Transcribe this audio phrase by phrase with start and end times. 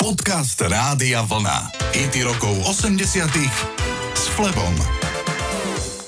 [0.00, 1.76] Podcast Rádia Vlna.
[1.92, 3.04] IT rokov 80
[4.16, 4.72] s Flebom.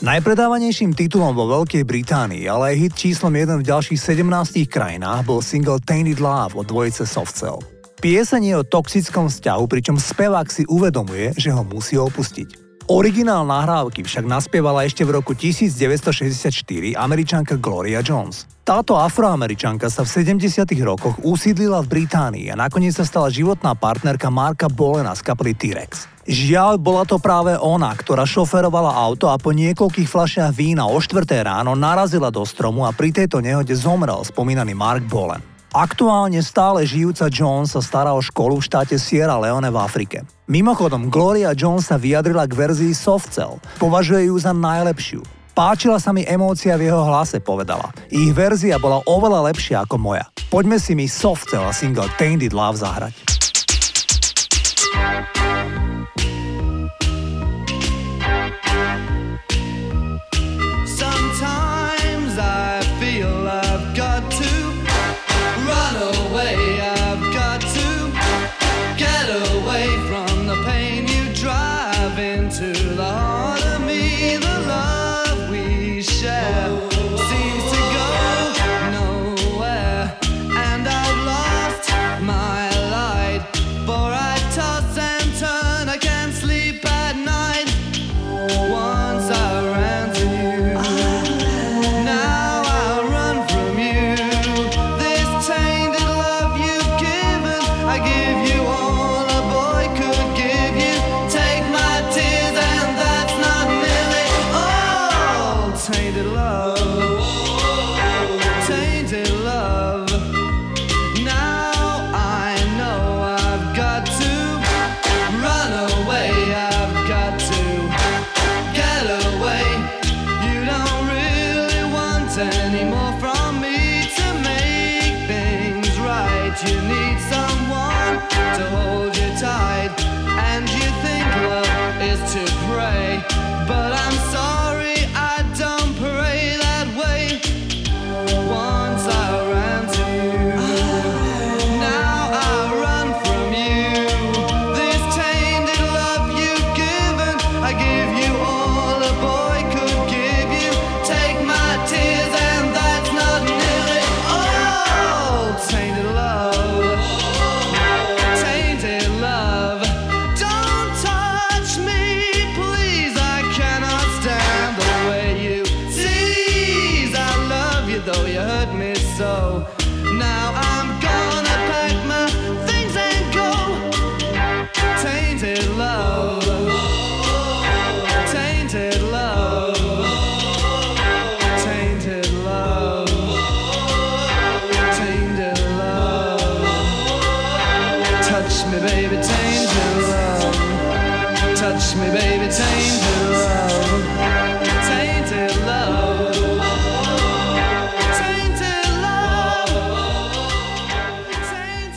[0.00, 5.44] Najpredávanejším titulom vo Veľkej Británii, ale aj hit číslom 1 v ďalších 17 krajinách bol
[5.44, 7.60] single Tainted Love od dvojice Softcell.
[8.00, 12.62] Pieseň je o toxickom vzťahu, pričom spevák si uvedomuje, že ho musí opustiť.
[12.91, 16.51] Originál nahrávky však naspievala ešte v roku 1964
[16.99, 18.51] američanka Gloria Jones.
[18.67, 20.67] Táto afroameričanka sa v 70.
[20.82, 26.11] rokoch usídlila v Británii a nakoniec sa stala životná partnerka Marka Bolena z kapely T-Rex.
[26.27, 31.27] Žiaľ, bola to práve ona, ktorá šoferovala auto a po niekoľkých fľašiach vína o 4.
[31.43, 35.52] ráno narazila do stromu a pri tejto nehode zomrel spomínaný Mark Bolen.
[35.72, 40.20] Aktuálne stále žijúca Jones sa stará o školu v štáte Sierra Leone v Afrike.
[40.44, 43.56] Mimochodom, Gloria Jones sa vyjadrila k verzii Softcell.
[43.80, 45.24] Považuje ju za najlepšiu.
[45.56, 47.88] Páčila sa mi emócia v jeho hlase, povedala.
[48.12, 50.28] Ich verzia bola oveľa lepšia ako moja.
[50.52, 53.31] Poďme si mi Softcell a single Tainted Love zahrať.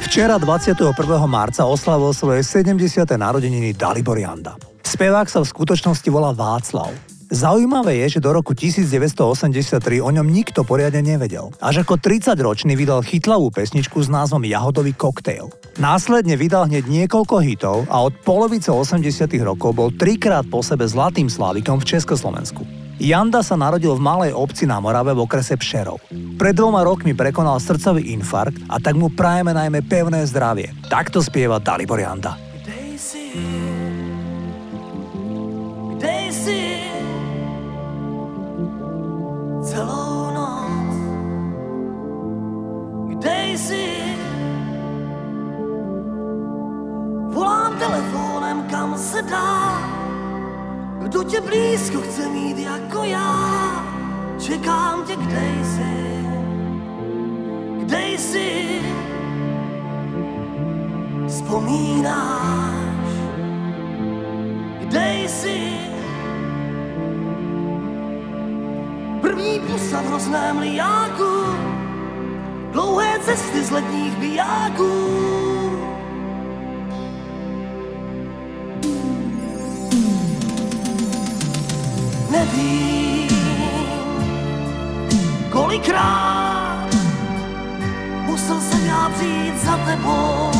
[0.05, 0.95] Včera 21.
[1.27, 3.03] marca oslavil svoje 70.
[3.17, 4.55] narodeniny Dalibor Janda.
[4.85, 7.14] Spevák sa v skutočnosti volá Václav.
[7.35, 11.51] Zaujímavé je, že do roku 1983 o ňom nikto poriadne nevedel.
[11.59, 15.51] Až ako 30-ročný vydal chytlavú pesničku s názvom Jahodový koktejl.
[15.75, 21.27] Následne vydal hneď niekoľko hitov a od polovice 80 rokov bol trikrát po sebe zlatým
[21.27, 22.63] slávikom v Československu.
[23.03, 25.99] Janda sa narodil v malej obci na Morave v okrese Pšerov.
[26.39, 30.71] Pred dvoma rokmi prekonal srdcový infarkt a tak mu prajeme najmä pevné zdravie.
[30.87, 32.39] Takto spieva Dalibor Janda.
[36.35, 36.64] celou
[43.57, 43.87] Jsi?
[47.33, 49.81] Volám telefonem, kam se dá.
[51.01, 53.85] Kdo tě blízko chce mít jako já,
[54.39, 56.25] čekám tě, kde jsi,
[57.79, 58.81] kde jsi,
[61.27, 63.07] vzpomínáš,
[64.79, 65.71] kde jsi.
[69.21, 71.64] První pusa v hrozném liáku,
[72.75, 75.15] dlouhé cesty z letních bijáků,
[85.51, 86.87] Kolikrát
[88.25, 90.51] musel jsem já přijít za tebou,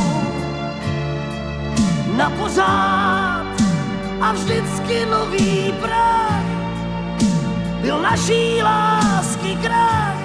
[2.18, 3.46] na pořád
[4.22, 6.46] a vždycky nový prach
[7.82, 10.25] byl naší lásky krach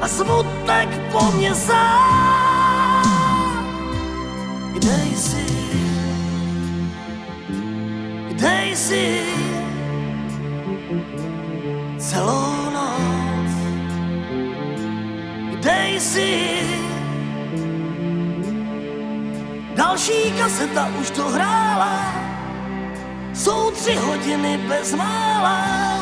[0.00, 1.20] a smutek po.
[4.72, 5.46] Kde jsi?
[8.28, 9.22] Kde jsi?
[11.98, 13.50] Celou noc.
[16.00, 16.60] Jsi?
[19.76, 22.14] Další kaseta už to hrála,
[23.34, 25.99] jsou tři hodiny bez mála.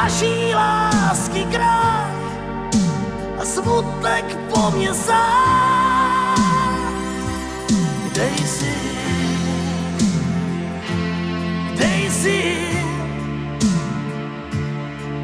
[0.00, 2.16] Naší lásky krách
[3.36, 6.40] a smutek po mně sám.
[8.08, 8.74] Kde jsi?
[11.72, 12.56] Kde jsi?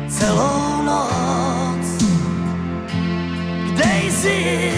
[0.09, 1.87] Celou noc.
[3.73, 4.73] Kde jsi?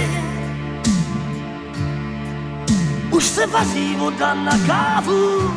[3.11, 5.55] Už se vaří voda na kávu,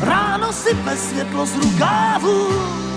[0.00, 2.87] ráno sype světlo z rukávu.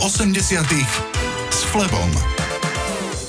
[0.00, 0.64] 80
[1.52, 2.08] s Flebom.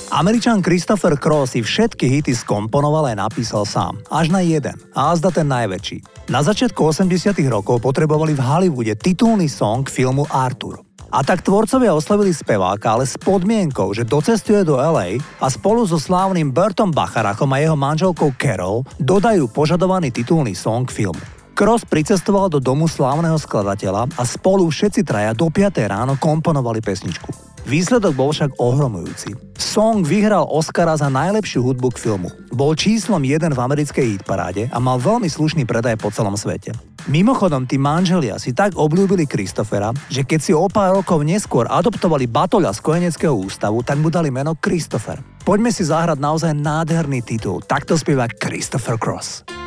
[0.08, 4.00] Američan Christopher Cross si všetky hity skomponoval aj napísal sám.
[4.08, 4.72] Až na jeden.
[4.96, 6.32] A azda ten najväčší.
[6.32, 10.80] Na začiatku 80 rokov potrebovali v Hollywoode titulný song filmu Arthur.
[11.12, 16.00] A tak tvorcovia oslavili speváka, ale s podmienkou, že docestuje do LA a spolu so
[16.00, 21.41] slávnym Burtom Bacharachom a jeho manželkou Carol dodajú požadovaný titulný song filmu.
[21.52, 25.84] Cross pricestoval do domu slávneho skladateľa a spolu všetci traja do 5.
[25.84, 27.28] ráno komponovali pesničku.
[27.68, 29.36] Výsledok bol však ohromujúci.
[29.54, 32.32] Song vyhral Oscara za najlepšiu hudbu k filmu.
[32.50, 36.74] Bol číslom 1 v americkej hitparáde a mal veľmi slušný predaj po celom svete.
[37.06, 42.26] Mimochodom, tí manželia si tak obľúbili Kristofera, že keď si o pár rokov neskôr adoptovali
[42.26, 45.22] batoľa z kojeneckého ústavu, tak mu dali meno Christopher.
[45.46, 47.62] Poďme si zahrať naozaj nádherný titul.
[47.62, 49.61] Takto spieva Christopher Cross.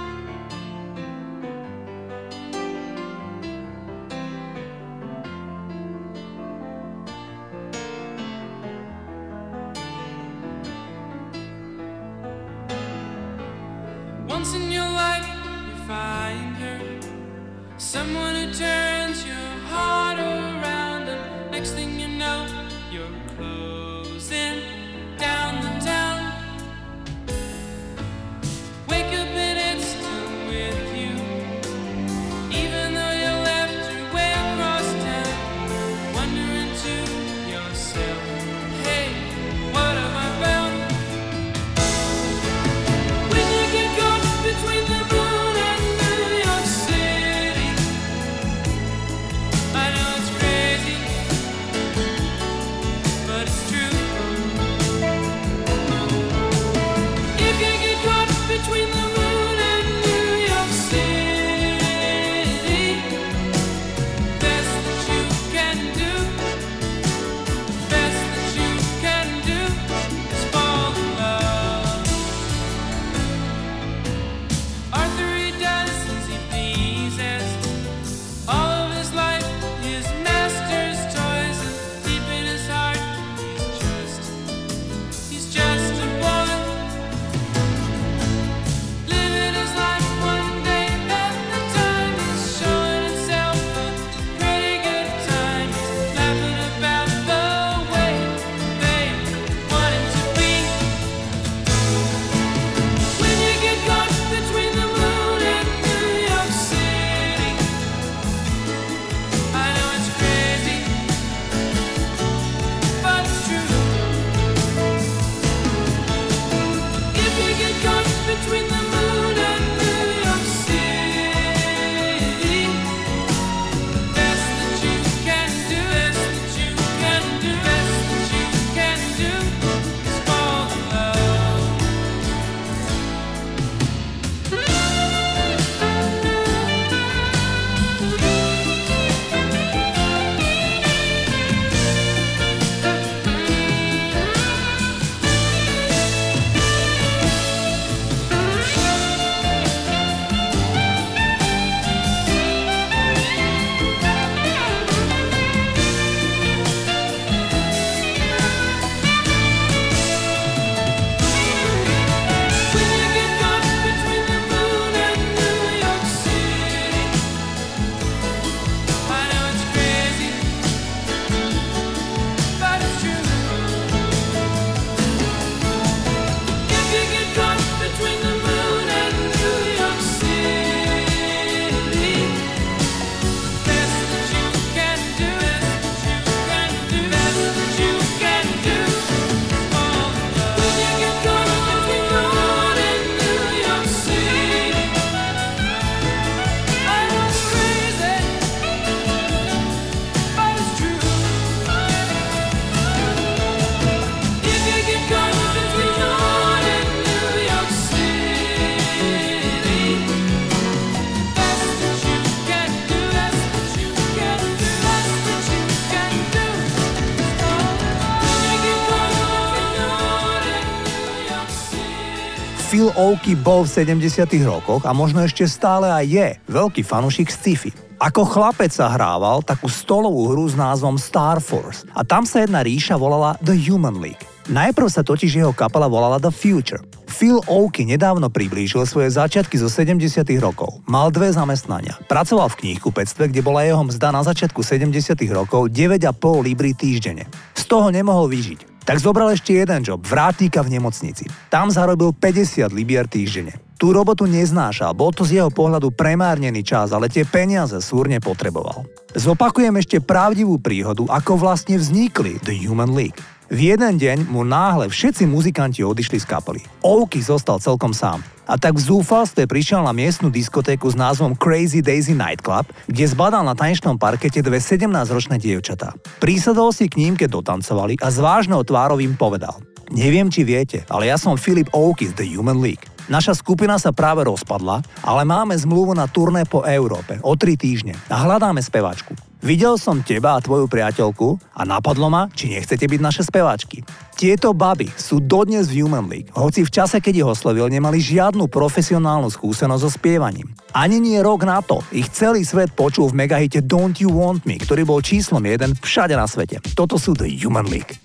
[222.84, 227.72] Oaky bol v 70 rokoch a možno ešte stále aj je veľký fanušik sci-fi.
[227.96, 232.60] Ako chlapec sa hrával takú stolovú hru s názvom Star Force a tam sa jedna
[232.60, 234.20] ríša volala The Human League.
[234.52, 236.84] Najprv sa totiž jeho kapela volala The Future.
[237.08, 240.84] Phil Oaky nedávno priblížil svoje začiatky zo 70 rokov.
[240.92, 241.96] Mal dve zamestnania.
[242.12, 246.12] Pracoval v knihkupectve, kde bola jeho mzda na začiatku 70 rokov 9,5
[246.44, 247.24] libry týždenne.
[247.56, 248.75] Z toho nemohol vyžiť.
[248.86, 251.26] Tak zobral ešte jeden job, vrátnika v nemocnici.
[251.50, 253.58] Tam zarobil 50 libier týždenne.
[253.76, 258.88] Tú robotu neznášal, bol to z jeho pohľadu premárnený čas, ale tie peniaze súrne potreboval.
[259.12, 263.20] Zopakujem ešte pravdivú príhodu, ako vlastne vznikli The Human League.
[263.46, 266.66] V jeden deň mu náhle všetci muzikanti odišli z kapely.
[266.82, 268.26] Oaky zostal celkom sám.
[268.50, 273.46] A tak v zúfalstve prišiel na miestnu diskotéku s názvom Crazy Daisy Nightclub, kde zbadal
[273.46, 275.94] na tanečnom parkete dve 17-ročné dievčatá.
[276.18, 279.62] Prísadol si k ním, keď dotancovali a s vážnou tvárou im povedal
[279.94, 282.90] Neviem, či viete, ale ja som Philip Oaky z The Human League.
[283.06, 287.94] Naša skupina sa práve rozpadla, ale máme zmluvu na turné po Európe o 3 týždne
[288.10, 289.14] a hľadáme speváčku.
[289.46, 293.86] Videl som teba a tvoju priateľku a napadlo ma, či nechcete byť naše speváčky.
[294.18, 298.50] Tieto baby sú dodnes v Human League, hoci v čase, keď ich oslovil, nemali žiadnu
[298.50, 300.50] profesionálnu skúsenosť so spievaním.
[300.74, 304.58] Ani nie rok na to, ich celý svet počul v megahite Don't You Want Me,
[304.58, 306.58] ktorý bol číslom jeden všade na svete.
[306.74, 308.02] Toto sú The Human League.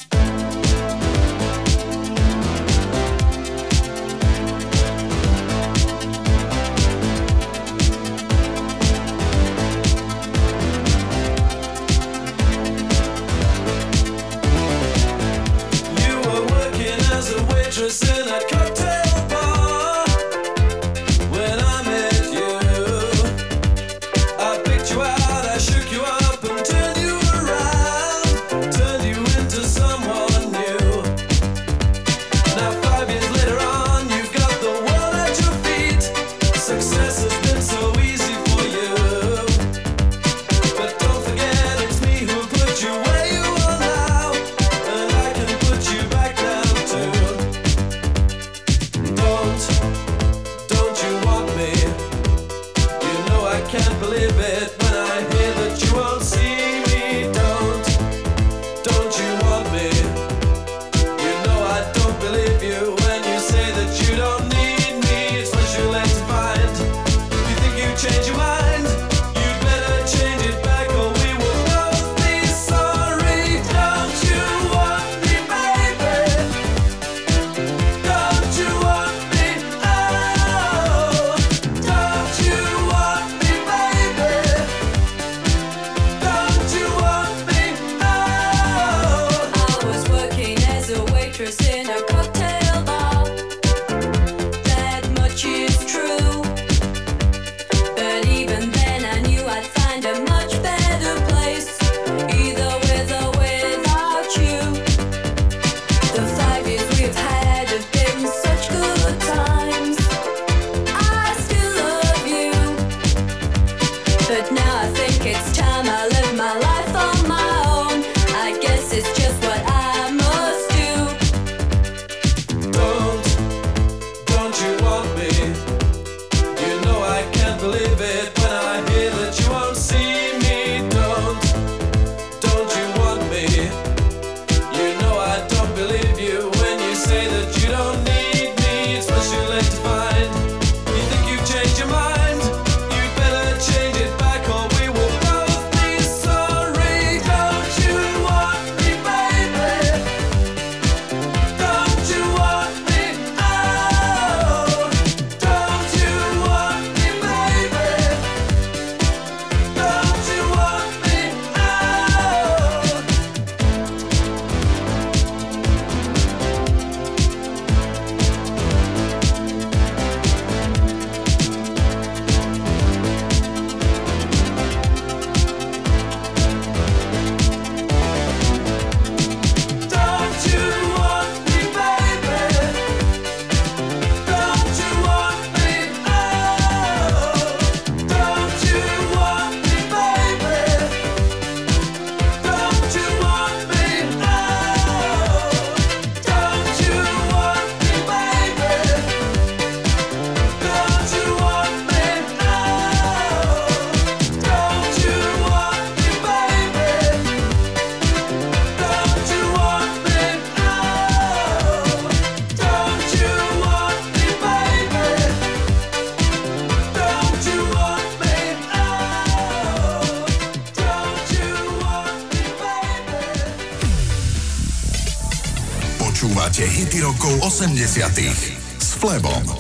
[227.51, 229.60] 80 s Flebom.